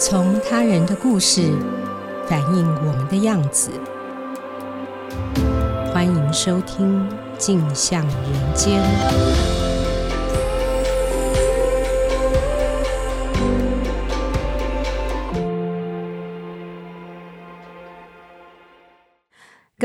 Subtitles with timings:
[0.00, 1.52] 从他人的故事
[2.26, 3.70] 反映我们的样子。
[5.92, 8.80] 欢迎收听《镜像人间》。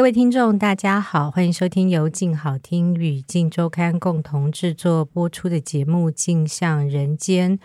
[0.06, 7.58] 位听众，大家好，欢迎收听由静好听与静周刊共同制作播出的节目《镜像人间》，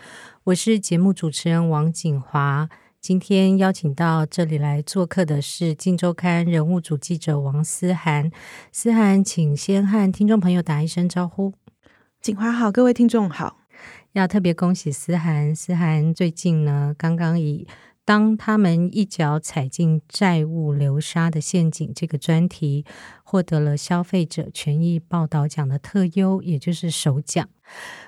[0.44, 2.66] 我是节目主持人王景华。
[2.98, 8.30] 今天邀请到这里来做客的是《镜周刊》人物组记者王思涵。
[8.72, 11.52] 思涵，请先和听众朋友打一声招呼。
[12.22, 13.58] 景华好，各位听众好。
[14.12, 17.68] 要特别恭喜思涵，思涵最近呢，刚刚以
[18.04, 22.84] 当他们一脚踩进债务流沙的陷阱，这个专题
[23.22, 27.48] 获得了消费者权益报道奖的特优，也就是首奖，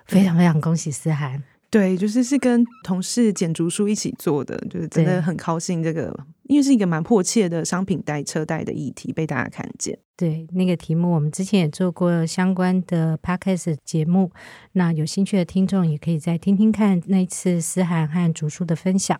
[0.07, 1.45] 非常非常恭喜思涵。
[1.71, 5.83] 对，就是是跟同事简竹书一起做的，就是真的很高兴。
[5.83, 9.99] 这个因为是一个蛮迫切的商品贷车贷的议题被大家看见。
[10.15, 14.31] 对，那个题目我们之前也做过相关的 podcast 节目，
[14.73, 19.19] 那有兴趣的听众也可以再听听看那次思涵和竹书的分享。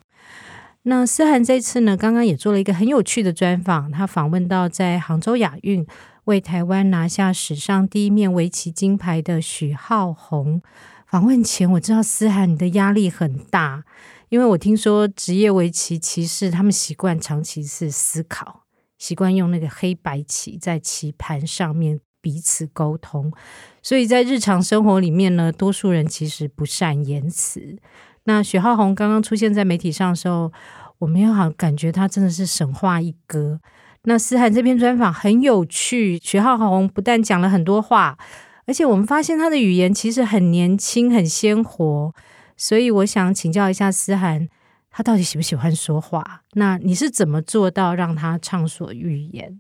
[0.85, 3.91] 那思涵这次呢，刚刚也做了一个很有趣的专访。
[3.93, 5.87] 他访问到在杭州亚运
[6.25, 10.61] 为台湾拿下史上第一面围棋金牌的许浩红。
[11.07, 13.85] 访问前我知道思涵你的压力很大，
[14.29, 18.65] 因为我听说职业围棋棋士他们习惯长期是思考，
[18.99, 23.33] 习惯用那个黑白棋在棋盘上面彼此沟通，
[23.83, 27.79] 所以在日常生活里面呢，多数人其实不善言辞。
[28.25, 30.53] 那许浩红刚刚出现在媒体上的时候，
[30.99, 33.61] 我们又好感觉他真的是神话一哥。
[34.05, 38.17] 那思涵这篇专访很有趣，许浩红不但讲了很多话，
[38.67, 42.15] 而且我们发现他的语言其实很年轻、很鲜活。
[42.57, 44.49] 所以我想请教一下思涵，
[44.91, 46.43] 他到底喜不喜欢说话？
[46.53, 49.59] 那你是怎么做到让他畅所欲言？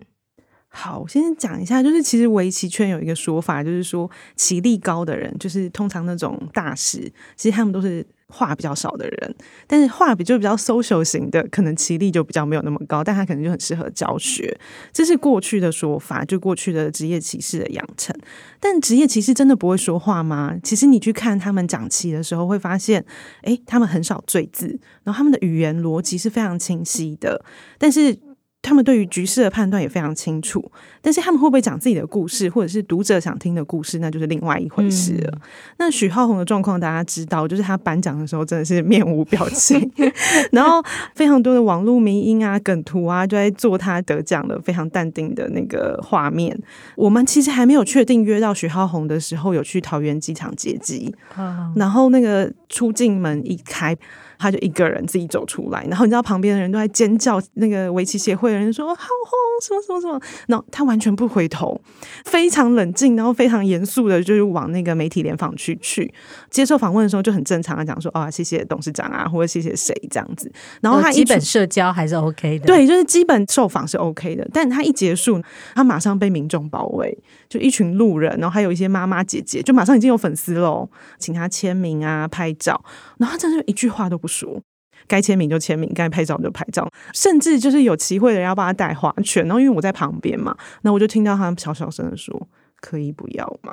[0.74, 9.34] 好，我先讲一下，就是其实围棋圈有一个说法，就是说棋力高的人，就是通常那种大师，其实他们都是话比较少的人。
[9.66, 14.58] 但是话比就比较 social 型的，可能棋力就比较没有那么高，但他可能就很适合教学。
[14.94, 18.16] 这是过去的说法，就过去的职业棋士的养成。
[18.58, 20.56] 但职业棋士真的不会说话吗？
[20.62, 23.04] 其实你去看他们讲棋的时候，会发现，
[23.42, 27.44] 诶，他们很少赘字，然后他们的语言逻辑是非常清晰的，
[27.78, 28.18] 但是。
[28.62, 35.30] 他们对于局势的判断也非常清楚，但是他们会不会讲自己的故事，或者是读者想听的故事，那就是另外一回事了。
[35.34, 35.40] 嗯、
[35.78, 39.90] 那许浩红的状况大家知道，就是他颁奖的时候真的是面无表情，
[40.52, 40.80] 然后
[41.14, 46.56] 非常多的网络迷音啊、梗图啊，就在做他得奖的非常淡定的那个画面。
[46.94, 53.96] 我们其实还没有确定约到许浩红的时候，有去桃园机场接机，嗯、然后那个出境门一开。
[54.42, 61.80] 他就一个人自己走出来，然后你知道旁边的人都在尖叫，那个围棋协会的人说“好红”什么什么什么，然后他完全不回头，
[62.24, 66.12] 非常冷静，然后非常严肃的，就是往那个媒体联访区去
[66.50, 70.50] 接受访问的时候，就很正常的讲说：“啊，谢谢董事长啊，或者谢谢谁这样子。”
[70.82, 74.48] 然后他基本社交还是 OK 的，对，就是基本受访是 OK 的。
[74.52, 75.40] 但他一结束，
[75.74, 77.16] 他马上被民众包围，
[77.48, 80.88] 就一群路人，然后还有一些妈妈姐姐，就马上已经有粉丝喽，
[81.18, 82.82] 请他签名啊、拍照，
[83.22, 84.60] 然后他真的一句话都不说，
[85.06, 92.48] 该签名就签名，该拍照就拍照，甚至就是有齐会的人要帮他带花圈，然后因为我在旁边嘛，那我就听到他小小声的说
[92.82, 93.72] ：“可以不要吗？”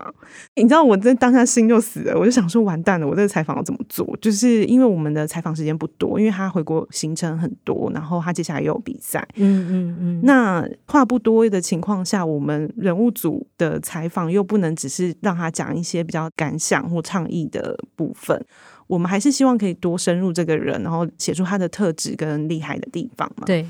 [0.56, 4.06] 你知道我在当下心就死了，我就想说完蛋了，我这个采访要怎么做？
[4.22, 18.46] 就是因为我们的采访时间不多，因为他回国行程很多，然后他接下来又有比赛，嗯嗯嗯，那话不多的情况下，我们人物组的采访又不能只是让他讲一些比较感想或倡议的部分。
[18.90, 23.44] 我们还是希望可以多深入这个人，然后写出他的特质跟厉害的地方嘛。
[23.46, 23.64] 对，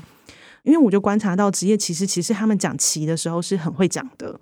[0.62, 4.40] 因为我就观察到职业其实其实他们讲棋的时候是很会讲的。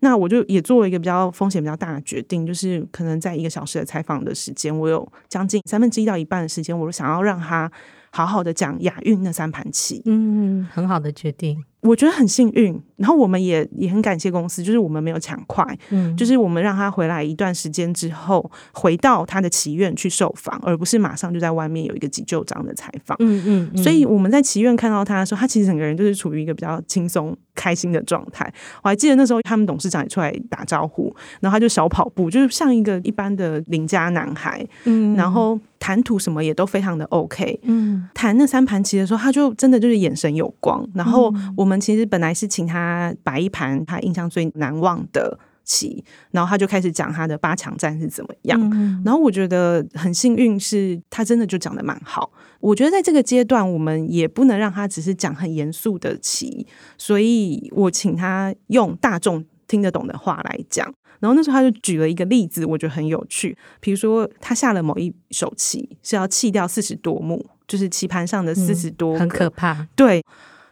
[0.00, 7.70] 那我就也做了一个比较风险比较大的决定，就是可能在一个小时的采访的时间，我有将近三分之一到一半的时间，我想要让他
[8.10, 10.02] 好好的讲亚运那三盘棋。
[10.04, 11.64] 嗯，很好的决定。
[11.80, 28.52] 我觉得很幸运，然后我们也也很感谢公司，就是我们没有抢快，嗯，就是我们让他回来一段时间之后，回到他的棋院去受访，而不是马上就在外面有一个急就章的采访，嗯嗯，嗯，所以我们在棋院看到他的时候，他其实整个人就是处于一个比较轻松开心的状态。
[28.82, 41.76] 我还记得那时候他们董事长也出来打招呼，然后他就小跑步，就是像一个一般的邻家男孩，嗯，然后谈吐什么也都非常的 OK，嗯，谈那三盘棋的时候，他就真的就是眼神有光，然后我们。
[41.86, 42.85] 其实本来是请他
[43.22, 48.60] 摆一盘他印象最难忘的棋，然后他就开始讲他的八强战是怎么样。
[48.74, 52.30] 嗯、然后我觉得很幸运，是他真的就讲的蛮好。
[52.60, 56.66] 我觉得在这个阶段，我们也不能让他只是讲很严肃的棋，
[56.96, 60.92] 所以我请他用大众听得懂的话来讲。
[61.18, 63.56] 然后那时候他就举了一个例子，我觉得很有趣。
[63.80, 69.88] 比如说，他下了某一手棋是要弃掉四十多目，就是棋盘上的四十多、嗯，很可怕。
[69.96, 70.22] 对。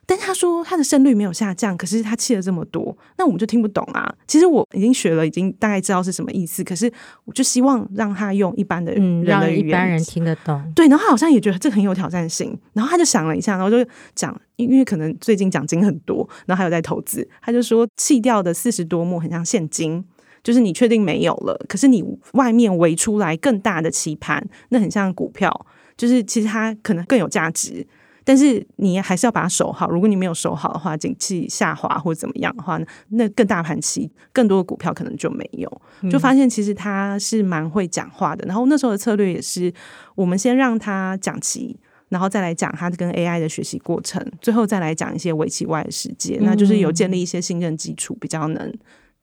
[0.06, 4.14] 但他说他的胜率没有下降，可是他弃了这么多，那我们就听不懂啊。
[4.26, 6.92] 其实我已经学了，已经大概知道是什么意思，可是
[7.24, 10.72] 我就希望让他用一般的人的语言，让一般人听得懂。
[10.74, 20.04] 对，然后他好像也觉得这很有挑战性，然后他就想了一下，然后就讲，因为可能最近奖金很多，然后还有在投资，他就说弃掉的四十多亩很像现金，
[20.42, 25.66] 就是你确定没有了，可是你外面围出来更大的棋盘，那很像股票，
[25.96, 27.86] 就是其实它可能更有价值。
[28.24, 29.90] 但是你还是要把它守好。
[29.90, 32.80] 如果你没有守好的话，景气下滑或者怎么样的话，
[33.10, 35.82] 那更大盘期更多的股票可能就没有。
[36.10, 38.44] 就发现其实他是蛮会讲话的。
[38.46, 39.72] 然后那时候的策略也是，
[40.14, 41.78] 我们先让他讲棋，
[42.08, 46.38] 然后再来讲他跟 AI 的学习过程，最后再来讲一些围棋外的世界。
[46.40, 48.72] 那就是有建立一些信任基础，比较能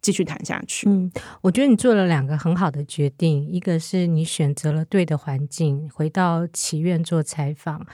[0.02, 0.88] 继续谈下去。
[0.88, 1.12] 嗯，
[1.42, 7.86] 我觉得你做了两个很好的决定，一个是你选择了对的环境，回到棋院做采访。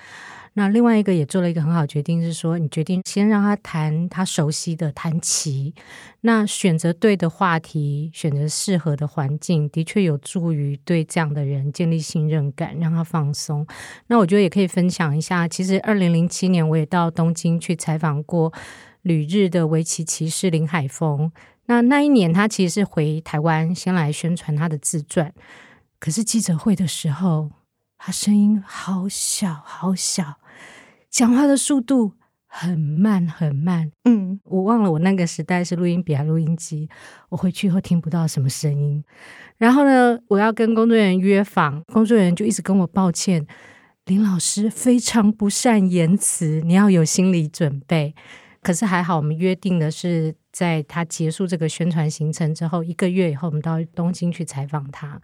[0.57, 5.75] 那另外一个也做了一个很好决定，是说你决定先让他谈他熟悉的谈棋，
[6.21, 13.67] 那选择对的话题，选择适合的环境，的确有助于对这样的人建立信任感，让他放松。
[14.07, 18.51] 那我觉得也可以分享一下，其实二零零七年我也到东京去采访过
[19.03, 21.31] 旅日的围棋棋士林海峰。
[21.67, 25.31] 那那一年他其实是回台湾先来宣传他的自传，
[25.99, 27.51] 可是记者会的时候，
[27.99, 30.39] 他声音好小好小。
[31.09, 32.13] 讲话的速度
[32.45, 36.89] 很慢很慢，嗯，我忘了我那个时代是录音笔还是录音机，
[37.29, 39.03] 我回去以后听不到什么声音。
[39.57, 43.45] 然后呢，我要跟工作人员约访，工作人员就一直跟我抱歉，
[44.05, 48.15] 林老师非常不善言辞，你要有心理准备。
[48.61, 55.21] 可是还好，我们约定的是在他结束这个宣传行程之后一个月以后，我们到东京去采访他。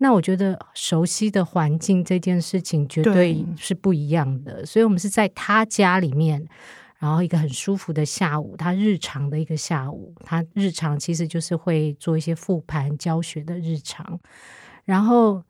[0.00, 6.46] 那我觉得熟悉的环境这件事情绝对是不一样的，所以我们是在他家里面，
[6.98, 14.20] 然后一个很舒服的下午，他日常的一个下午，他日常其实就是会做一些复盘教学的日常，
[14.84, 15.42] 然后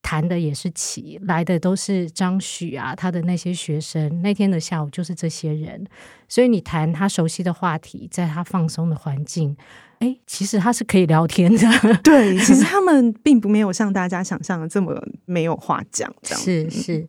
[0.00, 5.84] 谈的也是棋，来的都是张许啊，他的那些学生，那天的下午就是这些人，
[6.28, 9.56] 所以你谈他熟悉的话题，在他放松的环境。
[10.00, 11.68] 哎，其实他是可以聊天的。
[12.04, 16.12] 对，其实他们并不没有像大家想象的这么没有话讲。
[16.22, 17.06] 这样是是，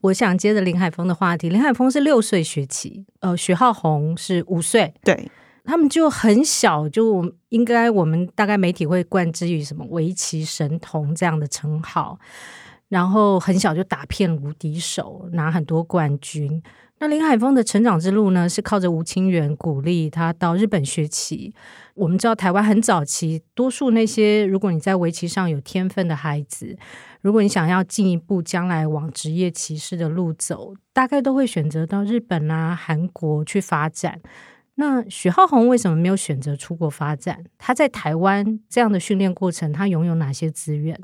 [0.00, 1.48] 我想接着林海峰的话题。
[1.48, 4.92] 林海峰是六岁学棋，呃，许浩鸿是五岁。
[5.02, 5.30] 对，
[5.64, 12.18] 他们就很小，就应该我们大概媒体会冠之于什么围棋神童这样的称号，
[12.88, 16.62] 然后很小就打遍无敌手，拿很多冠军。
[17.04, 21.52] 那林海峰的成长之路呢，是靠着吴清源鼓励他到日本学棋。
[21.92, 26.78] 我们知道台湾很早期，多数那些如果你在围棋上有天分的孩子，
[27.20, 34.22] 如果你想要进一步将来往职业棋士的路走，大概都会选择到日本啊、韩国去发展。
[34.76, 37.44] 那许浩鸿为什么没有选择出国发展？
[37.58, 40.98] 他在台湾这样的训练过程，他拥有哪些资源？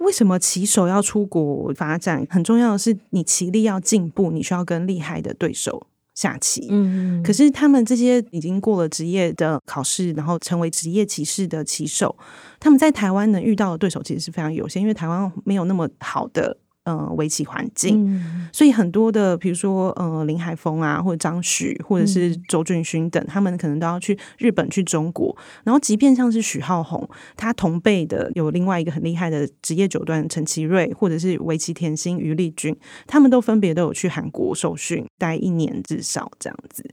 [0.00, 2.26] 为什么棋手要出国发展？
[2.28, 6.66] 很重要的是，你棋力要进步，你需要跟厉害的对手下棋。
[6.70, 12.16] 嗯，可是他们这些已经过了职业的考试，然后成为职业棋士的棋手，
[12.58, 16.56] 他们在台湾能遇到的对手其实是非常有限，因为台湾没有那么好的。
[16.90, 25.36] 呃，围棋环境，嗯，所以很多的，比如说呃，林海峰啊，或者张许，或者是周俊勋等，他们可能都要去日本、去中国。
[25.62, 36.84] 然后，即便像是许浩宏，他同辈的有另外一个很厉害的职业九段陈其瑞，或者是围棋甜心于丽君，他们都分别都有去韩国受训，待一年至少这样子。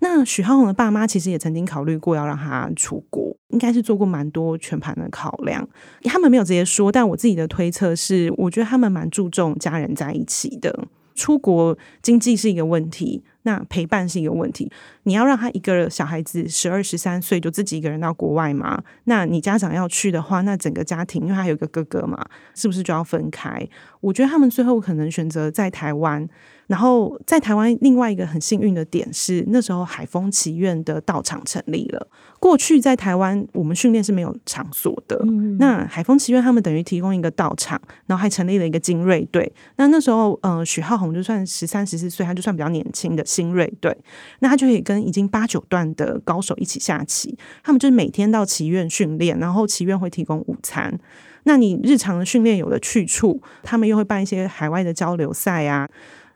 [0.00, 3.36] 那许浩宏的爸妈其实也曾经考虑过要让他出国。
[3.52, 5.68] 应该是做过蛮多全盘的考量，
[6.04, 10.86] 他们没有直接说，但我自己的推测是，我觉得他们蛮注重家人在一起的。
[11.14, 14.72] 出国经济是一个问题，那陪伴是一个问题。
[15.02, 18.82] 你要让他一个小孩子十二十三岁就自己一个人到国外吗？
[19.04, 22.18] 那你家长要去的话，那整个家庭，因为他有一个哥哥嘛，
[22.54, 23.68] 是不是就要分开？
[24.00, 26.26] 我觉得他们最后可能选择在台湾。
[26.72, 32.08] 然后在台湾，另外一个很幸运的点是，那时候海风棋院的道场成立了。
[32.40, 35.20] 过去在台湾，我们训练是没有场所的。
[35.28, 39.52] 嗯、那海风棋院他们等于提供一个道场，然后还成立了一个精锐队。
[39.76, 43.94] 那那时候，呃，许浩宏就算十三、十四岁，他就算比较年轻的新锐，队，
[44.38, 50.98] 那他就可以跟已经八九段的高手一起下棋，他们就是每天到棋院训练，然后棋院会提供午餐。
[51.44, 55.86] 那你日常的训练有了去处，他们又会办一些海外的交流赛啊。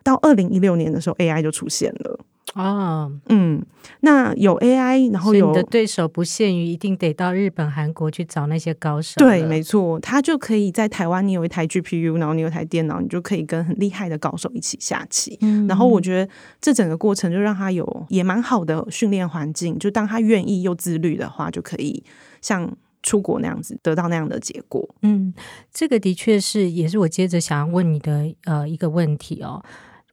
[0.06, 2.20] 到二零一六年的时候，AI 就出现了。
[2.54, 3.60] 哦，嗯，
[4.00, 9.18] 那有 AI，然后有你的对手不限于一定得到日本、韩国去找那些高手。
[9.18, 15.36] 对，没错，他就可以在台湾，你有一台 GPU，然后你有一台电脑，你就可以跟很厉害的高手一起下棋。
[15.42, 22.02] 嗯，然后我觉得这整个过程就让他有也蛮好的训练环境，就当他愿意又自律的话，就可以
[22.40, 22.72] 像
[23.02, 24.88] 出国那样子得到那样的结果。
[25.02, 25.34] 嗯，
[25.74, 29.62] 这个的确是，也是我接着想要问你的呃一个问题哦。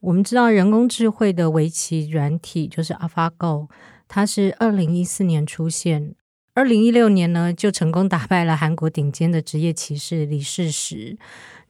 [0.04, 3.68] 我们知道人工智慧的围棋软体就是 AlphaGo，
[4.06, 6.14] 它是二零一四年出现，
[6.52, 11.16] 二零一六年呢就成功打败了韩国顶尖的职业棋士李世石。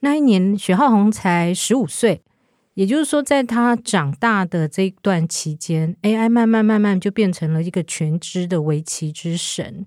[0.01, 2.23] 那一年许浩宏才十五岁，
[2.75, 9.87] 也就是说，在他长大的这一段期间，AI 慢慢慢慢就变成了一个全知的围棋之神。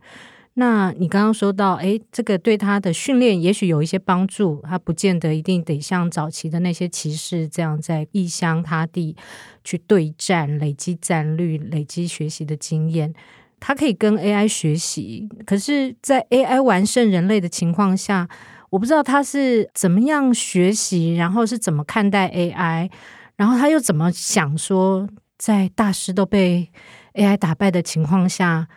[0.59, 9.15] 那你刚刚说到，诶，这个对他的训练也许有一些帮助，他不见得一定得像早期的那些骑士这样在异乡他地
[9.63, 13.13] 去对战，累积战略，累积学习的经验。
[13.59, 18.27] 他可以跟 AI 学习，可是，在 AI 完胜人类的情况下，
[18.71, 22.89] 我不知道他是怎么样学习，然后是怎么看待 AI，
[23.35, 26.71] 然后他又怎么想说，在大师都被
[27.13, 28.67] AI 打败的情况下。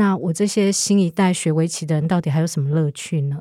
[0.00, 3.38] 那我这些新一代学围棋的人，到底还有什么乐趣呢？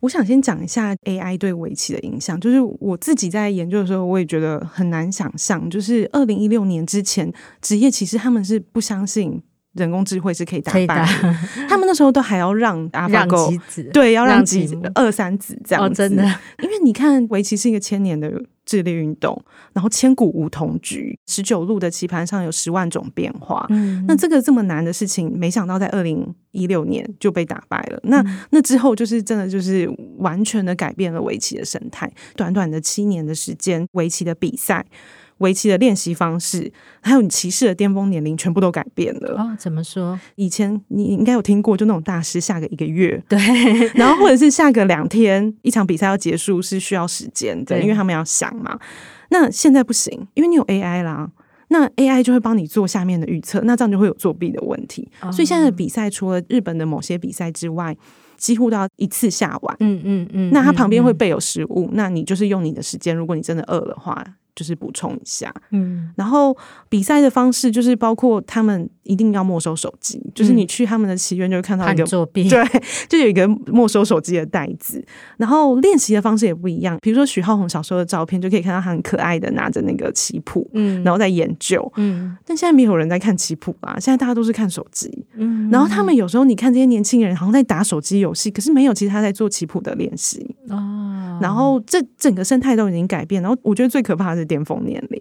[0.00, 2.38] 我想先讲一下 AI 对围棋的影响。
[2.38, 11.34] 就是我自己在研究的时候，我也觉得很难想象，就是二零一六年之前，职业棋士他们是不相信人工智慧是可以打败的，
[11.66, 16.02] 他们那时候都还要让 AlphaGo 对，要让几二三子这样子。
[16.02, 16.22] 哦，真的，
[16.62, 18.30] 因为你看围棋是一个千年的。
[18.66, 19.40] 智力运动，
[19.72, 23.64] 然后千古梧桐局，十九路的棋盘上有十万种变化。
[23.70, 28.00] 嗯，那这个这么难的事情，没想到在二零一六年就被打败了。
[28.02, 32.12] 那、嗯、那之后就是真的就是完全的改变了围棋的生态。
[32.34, 34.84] 短短的七年的时间，围棋的比赛。
[35.38, 39.34] 围棋的练习方式，还有你棋士的巅峰年龄，全部都改变了。
[39.38, 40.18] 哦，怎么说？
[40.36, 43.38] 以前你应该有听过，就那种大师下个一个月，对，
[43.94, 48.78] 然后或者是下个两天，一场比赛要结束是需要时间的，因为他们要想嘛。
[49.28, 51.30] 那现在不行，因为你有 AI 啦，
[51.68, 55.10] 那 AI 就会帮你做下面的预测，那这样就会有作弊的问题。
[55.20, 57.94] 哦、所以现在的比赛，除了日本的某些比赛之外，
[58.36, 59.76] 几乎都要一次下完。
[59.80, 60.50] 嗯嗯嗯。
[60.52, 64.24] 那它旁边会备有食物，嗯嗯，那你就是用你的时间，如果你真的饿的话。
[64.56, 66.56] 就是补充一下，嗯，然后
[66.88, 72.62] 比赛的方式就是包括他们一定要没收手机，嗯、就是你去他们的棋院就会看到一个作弊，对，
[73.08, 75.04] 就有一个没收手机的袋子。
[75.36, 90.56] 然后练习的方式也不一样，比如说许浩宏小时候的照片，就可以看到他很可爱的拿着那个棋谱，嗯，然后在研究，嗯，但现在没有人在看棋谱啦，现在大家都是看手机，嗯，然后他们有时候你看这些年轻人好像在打手机游戏，可是没有，其实他在做棋谱的练习。
[90.70, 91.38] 哦。
[91.42, 94.46] 然后这整个生态都已经改变，然后我觉得最可怕的是。
[94.46, 95.20] 巅峰年龄，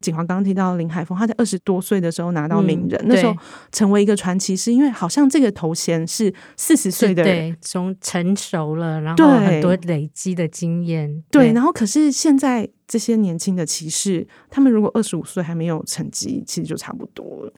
[0.00, 3.36] 景华刚刚提到林海峰，他在二十多岁的时候拿到名人，嗯、那时候
[3.70, 11.52] 成为一个传奇，是因为好像这个头衔是四十岁的人从成熟了，然后很多累积的经验，对，对。
[11.52, 17.52] 然后可是现在这些年轻的骑士，他们如果二十五岁还没有成绩，其实就差不多了。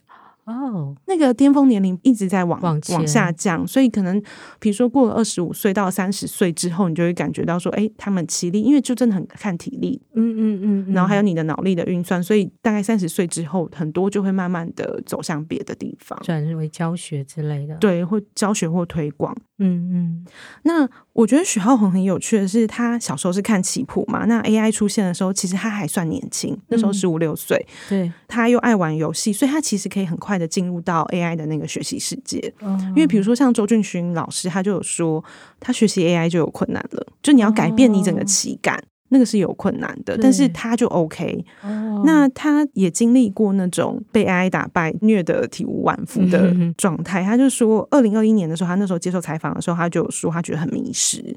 [0.45, 4.21] 哦，oh, 那个巅峰年龄一直在往往，往下降，所以可能
[4.59, 20.27] 比如说过了二十五岁到三十岁之后，你就会感觉到说，哎，他们体力，因为就真的很看体力，嗯嗯嗯，然后还有你的脑力的运算，所以大概三十岁之后，很多就会慢慢的走向别的地方，转为教学之类的，对，或教学或推广，嗯嗯。
[20.65, 30.33] 那我觉得许浩宏很有趣的是，他小时候是看棋谱嘛，那 AI 出现的时候，其实他还算年轻，那时候十五六岁，对，他又爱玩游戏，所以他其实可以很快。
[30.33, 32.39] 快的进入到 AI 的那个学习世界，
[32.89, 35.23] 因为比如说像周俊勋老师，他就有说，
[35.61, 41.45] 他学习 AI 就有困难了，就你要改变你整个棋感，那个是有困难的，但是他就 OK。
[42.05, 51.37] 那他也经历过那种被 AI 打败、虐得体无完肤的状态，他就说，二零二一年的时候，他那时候接受采访的时候，他就有说，他觉得很迷失。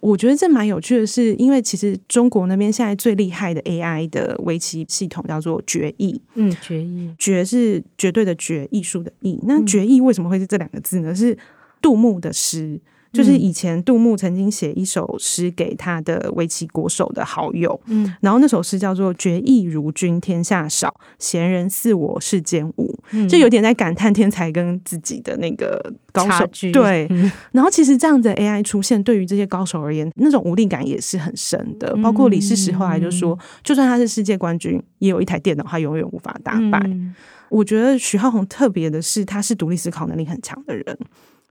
[0.00, 9.40] 我觉得这蛮有趣的是，因为其实中国那边现在最厉害的 AI 的围棋系统叫做绝艺，嗯，绝艺，绝是绝对的绝，艺术的艺。
[9.44, 11.12] 那绝艺为什么会是这两个字呢？
[11.12, 11.36] 是
[11.82, 12.78] 杜牧的诗，
[13.16, 27.06] 就是以前杜牧曾经写一首诗给他的围棋国手的好友，嗯，然后那首诗叫做“决意如君天下少，闲人似我世间无”，嗯，就有点在感叹天才跟自己的那个高手距对。
[27.10, 31.96] 嗯、然后其实这样的 AI 出现，对于这些高手而言，那种无力感也是很深的。
[32.02, 36.80] 包括李世石后来就说，就算他是世界冠军，也有一台电脑，他永远无法打败。
[36.84, 37.14] 嗯、
[37.48, 40.98] 我觉得许皓红特别的是，他是独立思考能力很强的人。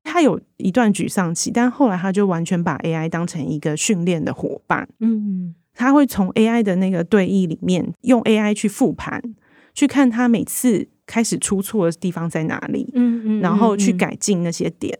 [0.05, 4.87] 他有一段沮丧期，但后来他就完全把 AI 当成一个训练的伙伴。
[4.99, 9.21] 嗯，他会从 AI 的那个对弈里面，用 AI 去复盘，
[9.73, 12.89] 去看他每次开始出错的地方在哪里。
[12.93, 14.97] 嗯嗯，然后去改进那些点。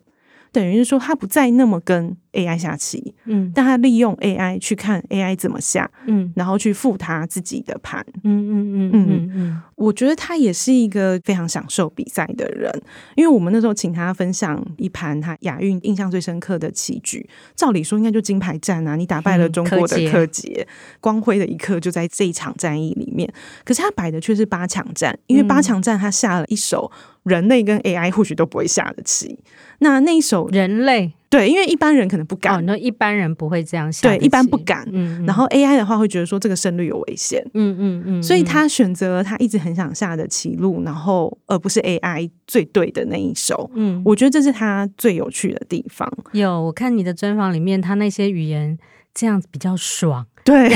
[0.56, 12.72] 等于是说，他不再那么跟 AI 下棋，嗯，但他利用 AI 去看 AI 怎么下，嗯，然后去复他自己的盘，嗯嗯嗯嗯嗯，我觉得他也是一个非常享受比赛的人，
[13.18, 23.30] 因为我们那时候请他分享一盘他亚运印象最深刻的棋局，照理说应该就金牌战啊，你打败了中国的柯洁，嗯、光辉的一刻就在这一场战役里面，
[23.66, 26.90] 可是他摆的却是八强战，因为八强战他下了一手
[27.26, 29.38] 人类跟 AI 或许都不会下的棋。
[29.80, 34.88] 那那一手人类对，因为一般人可能不敢，哦，那一般人不会这样下，对，一般不敢。
[35.26, 43.70] 然后 AI 的话会觉得说这个胜率有危险，嗯嗯嗯，所以他选择了他一直很想下的棋路，然后而不是 AI 最对的那一手。
[43.74, 46.10] 嗯，我觉得这是他最有趣的地方。
[46.32, 48.78] 有，我看你的专访里面，他那些语言
[49.14, 50.70] 这样子比较爽，对，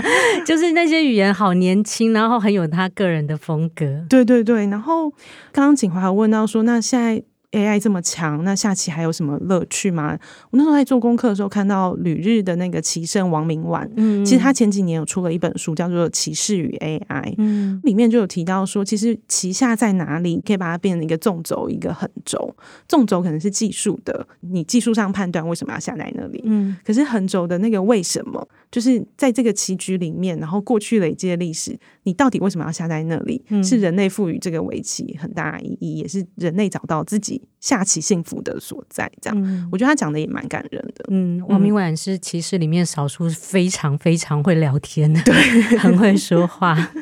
[0.46, 4.06] 就是那些语言好年轻，然后很有他个人的风格。
[4.08, 5.10] 对对对，然后
[5.52, 7.22] 刚刚景华还问到说，那现在。
[7.52, 10.18] AI 这么强，那下棋还有什么乐趣吗？
[10.50, 17.04] 我那时候在做功课的时候，看到旅日的那个棋圣王明婉，嗯，其实他前几年有出了一本书，叫做《棋士与 AI》，
[17.38, 22.54] 嗯，里面就有提到说，其实棋下在哪里，可以把它变成一个纵轴，一个横轴。
[22.88, 33.44] 纵轴可能是技术的，你技术上判断为什么要下在那里，嗯，可是横轴的那个为什么，就是在这个棋局里面，然后过去累积的历史，你到底为什么要下在那里？
[33.48, 37.42] 嗯，是人类赋予这个围棋很大意义，也是人类找到自己。
[37.58, 41.04] 下棋幸福的所在，这样，嗯、我觉得他讲的也蛮感人的。
[41.08, 45.34] 嗯，王明婉是棋士里面少数非常非常会聊天的，对，
[45.76, 46.92] 很会说话。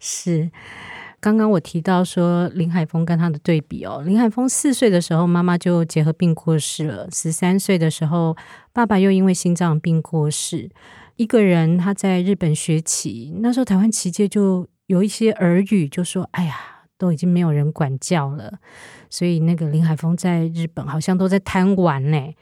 [0.00, 0.50] 是，
[1.20, 8.34] 刚刚我提到说林海峰跟他的对比哦，林海峰四岁的时候妈妈就结核病过世了，十三岁的时候
[8.72, 10.70] 爸爸又因为心脏病过世，
[11.16, 18.60] 一个人他在日本学棋，那时候台湾棋界就有一些耳语，就说：“哎呀。”都已经没有人管教了，
[19.10, 22.32] 所以那个林海峰在日本好像都在贪玩呢。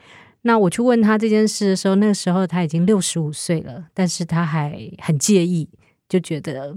[0.43, 5.67] 那我去问他这件事的时候，那个时候他已经六十五岁了，但是他还很介意，
[6.07, 6.77] 就觉得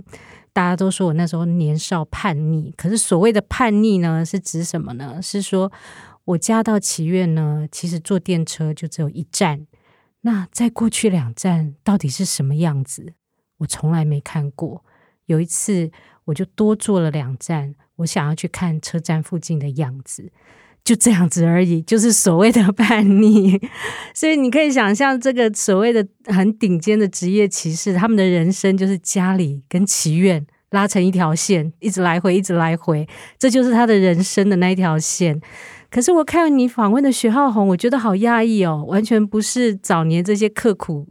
[0.54, 2.74] 大家都说我那时候年少叛逆。
[2.78, 5.22] 可是所谓的叛逆呢，是指什么呢？
[5.22, 5.70] 是说
[6.24, 9.68] 我家到棋院呢，其实坐电车就只有一站，
[10.26, 13.14] 那再过去两站到底是什么样子，
[13.60, 14.84] 我从来没看过。
[15.28, 15.92] 有一次。
[16.26, 20.32] 我就多坐了两站，我想要去看车站附近的样子，
[20.84, 23.62] 就这样子而已，就是所谓的叛逆。
[24.12, 33.08] 所以你可以想象，这个所谓的很顶尖的职业骑士，他们的人生就是家里跟棋院拉成一条线，一直来回，一直来回，
[33.38, 35.40] 这就是他的人生的那一条线。
[35.96, 41.08] 可是我看你访问的许皓红，我觉得好压抑哦，完全不是早年这些刻苦，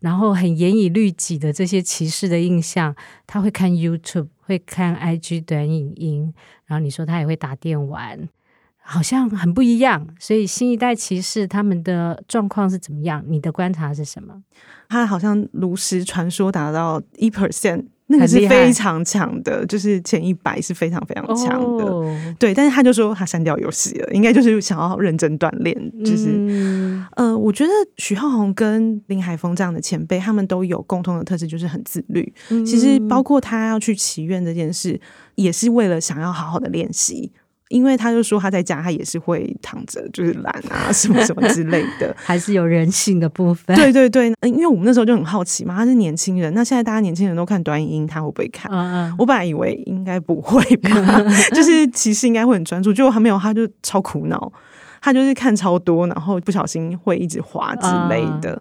[0.00, 2.94] 然后很严以律己的这些棋士的印象。
[3.26, 4.28] 他会看 YouTube。
[4.42, 6.32] 会看 IG 短影音，
[6.64, 8.28] 然后你说他也会打电玩，
[8.82, 10.06] 好像很不一样。
[10.18, 13.22] 所以新一代骑士他们的状况是怎么样？
[13.26, 14.42] 你的观察是什么？
[14.88, 17.88] 他好像炉石传说达到一 percent。
[18.10, 22.54] 那个是非常强的，就是前一百是非常非常强的，哦、对。
[22.54, 25.74] 但是他就说他删掉游戏了，应该就是想要认真锻炼。
[26.02, 32.32] 就是，嗯、呃，我觉得许浩宏跟林海峰这样的前辈，他们都有共同的特质，就是很自律。
[32.48, 34.98] 嗯、其实包括他要去祈愿这件事，
[35.34, 37.30] 也是为了想要好好的练习。
[37.68, 43.76] 因为他就说他在家他也是会躺着，就是懒啊什么什么之类的， 还是有人性的部分。
[43.76, 48.70] 对对对，因为我们那时候就很好奇嘛，他是年轻人，那现在大家年轻人都看短影音，他会不会看？
[48.72, 49.14] 嗯嗯。
[49.18, 50.90] 我本来以为应该不会吧，
[51.54, 54.52] 就是其实应该会很专注，结果他没有，他就超苦恼，
[55.00, 58.60] 他就是看超多，然后不小心会一直滑之类的。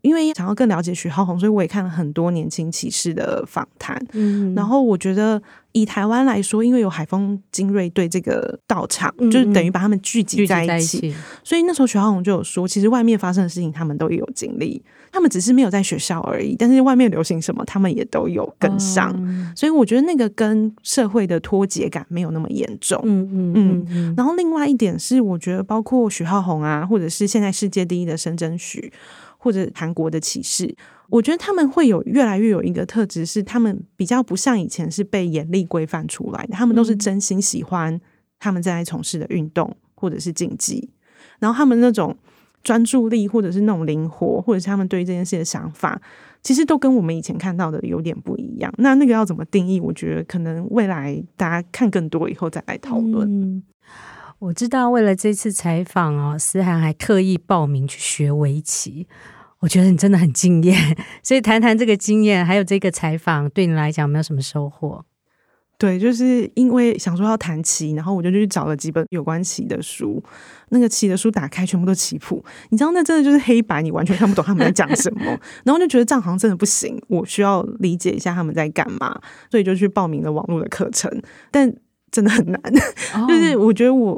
[0.00, 4.00] 因为想要更了解许浩宏，所以我也看了很多年轻骑士的访谈。
[4.12, 5.40] 嗯，然后我觉得
[5.72, 19.12] 以台湾来说，因为有海丰精锐队这个道场，就是等于把他们聚集在一起，一起所以那时候许浩宏就有说，其实外面发生的事情他们都有经历，他们只是没有在学校而已，但是外面流行什么，他们也都有跟上。
[19.18, 23.00] 嗯、所以我觉得那个跟社会的脱节感没有那么严重。
[23.04, 24.14] 嗯嗯嗯嗯。
[24.16, 28.92] 然后另外一点是，我觉得包括许浩宏啊，或者是现在世界第一的申真许，
[29.38, 30.74] 或者韩国的骑士，
[31.08, 37.98] 我觉得他们会有越来越有一个特质，是他们比较不像以前是被严厉规范出来的，他们都是真心喜欢
[38.38, 40.90] 他们正在从事的运动或者是竞技，
[41.38, 42.14] 然后他们那种
[42.62, 46.00] 专注力，或者是那种灵活，或者是他们对于这件事的想法，
[46.42, 48.72] 其实都跟我们以前看到的有点不一样。
[48.78, 49.78] 那那个要怎么定义？
[49.80, 53.28] 我觉得可能未来大家看更多以后再来讨论。
[53.30, 53.62] 嗯
[54.40, 59.08] 我知道，为了这次采访哦，思涵还特意报名去学围棋。
[59.58, 60.76] 我觉得你真的很敬业，
[61.24, 65.04] 所以谈谈这个经验，还有这个采访，对你来讲有没有什么收获？
[65.76, 70.22] 对，就是因为想说要谈棋，然后我就去找了几本有关棋的书。
[70.68, 75.24] 那个棋的书打开，全部都棋谱，你知道，那真的就是黑白，你完全看不懂他们在讲什么。
[75.64, 79.20] 然后就觉得这样好像真的不行，我需要理解一下他们在干嘛，
[79.50, 81.10] 所以就去报名了网络的课程，
[81.50, 81.74] 但。
[82.10, 82.60] 真的很难
[83.14, 83.28] ，oh.
[83.28, 84.16] 就是我觉得我，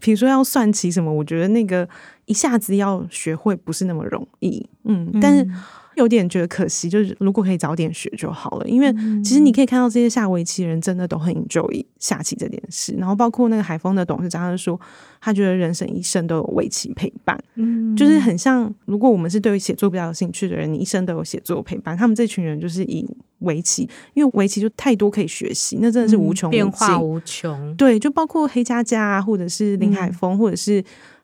[0.00, 1.88] 比如说要算起什么，我觉得那个
[2.26, 5.46] 一下子要学会不是那么容易，嗯，嗯，但是
[5.94, 14.80] 有点觉得可惜，就是如果可以早点学就好了，因为其实你可以看到这些下围棋人真的都很 enjoy 下棋这件事，然后包括那个海丰的董事长，他就说
[15.20, 23.06] 他觉得人生一生都有围棋陪伴，嗯，就是很像如果我们是对于写作比较有兴趣的人，你一生都有写作陪伴，他们这群人就是以。
[23.42, 27.74] 围棋，因为围棋就太多可以学习，那真的是无穷变化无穷。
[27.74, 30.80] 对，就包括黑佳佳啊，或者是林海峰，嗯、或者是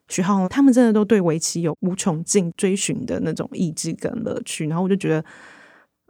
[0.09, 4.67] 许浩，他们真的都对围棋有无穷尽追寻的那种意志跟乐趣。
[4.67, 5.25] 然后我就觉得，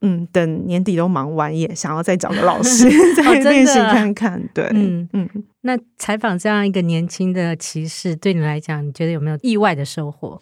[0.03, 4.43] 嗯，等年底都忙完，也想要再找个老师再练习看看。
[4.55, 5.29] 对，嗯嗯。
[5.63, 10.41] 那采访这样一个年轻的骑士，对你来讲，你觉得有没有意外的收获？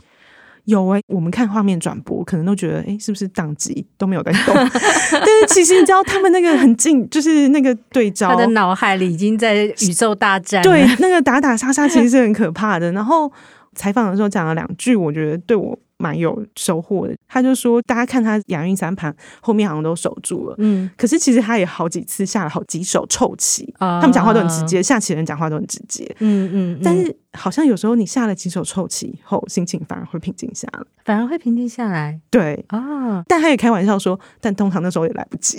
[0.67, 4.55] 有哎、欸，我们看画面转播，可能都觉得哎、欸，是不是档机都没有在动？
[4.55, 10.63] 但是其实你知道，他们那个很近，就是那个对 焦，他的脑海里已经在宇宙大战。
[10.63, 12.93] 对，那个打打杀杀其实是很可怕的。
[12.93, 13.33] 然后
[13.75, 15.79] 采访的时候讲了两句，我觉得对我。
[15.99, 32.65] 蛮有收获的，他就说，大家看他亚运三盘后面好像都守住了，嗯，可是其实他也好几次下了好几手臭棋，啊、他们讲话都很直接，下棋人讲话都很直接，嗯嗯，嗯，但是好像有时候你下了几手臭棋以后，心情反而会平静下来，反而会平静下来，对。
[32.69, 35.59] 啊，但他也开玩笑说，但通常那时候也来不及，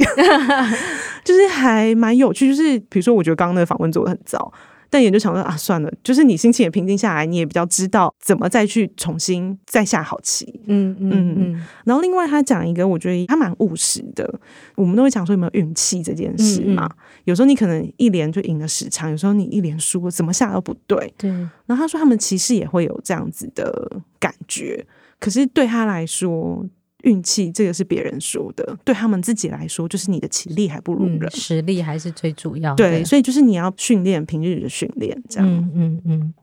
[1.23, 4.52] 就是还蛮有趣，就是比如说，我觉得刚刚那个访问做的很糟。
[4.89, 10.62] 但也就想说啊，算了，就是你心情也平静下来，你也比较知道怎么再去重新再下好棋。
[10.67, 11.65] 嗯嗯嗯。
[11.86, 14.39] 然后另外他讲一个，我觉得他蛮务实的。
[14.76, 16.86] 我们都会讲说有没有运气这件事嘛？
[16.86, 21.13] 嗯嗯，有时候你可能一连就赢了十场，有时候你一连输了，怎么下都不对。
[21.17, 21.30] 对。
[21.65, 24.86] 然后他说他们其实也会有这样子的感觉，
[25.19, 26.65] 可是对他来说。
[27.03, 32.77] 运气这个是别人说的，对他们自己来说，就是你的棋力还不如人，嗯、实力还是最主要的。
[32.77, 35.47] 对，所以就是你要训练平日的训练，这样。
[35.47, 36.33] 嗯嗯嗯，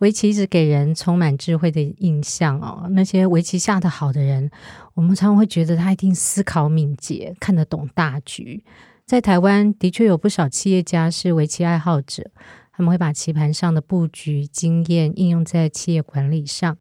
[0.00, 2.86] 围棋一直给人充满智慧的印象哦。
[2.90, 4.50] 那些围棋下的好的人，
[4.92, 8.62] 我们常常会觉得他一定思考敏捷，看得懂大局。
[9.06, 12.30] 在台湾的确有不少企业家是围棋爱好者，
[12.76, 16.76] 他们会把棋盘上的布局经验应用在企业管理上。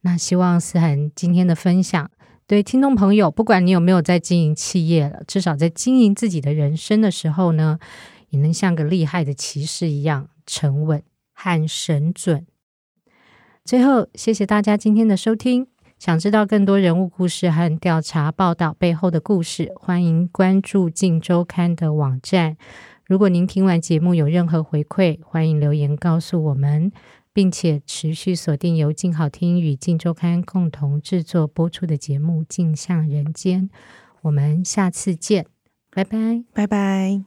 [0.00, 2.10] 那希望思涵今天的分享。
[2.46, 7.78] 对听众朋友，不管你有没有在经营企业了，至少在经营自己的人生的时候呢，
[8.28, 11.02] 也能像个厉害的骑士一样沉稳
[11.32, 12.46] 和神准。
[13.64, 15.68] 最后，谢谢大家今天的收听。
[15.98, 22.58] 想知道更多人物故事和调查报道背后的故事，欢迎关注《镜周刊》的网站。
[23.06, 26.92] 如果您听完节目有任何回馈，欢迎留言告诉我们。
[27.34, 33.68] 并且持续锁定由静好听与静周刊共同制作播出的节目《镜像人间》，
[34.22, 35.44] 我们下次见，
[35.90, 37.24] 拜拜，拜拜。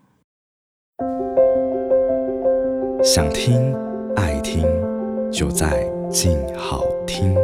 [3.03, 3.75] 想听
[4.15, 4.63] 爱听，
[5.29, 7.35] 就在静好听。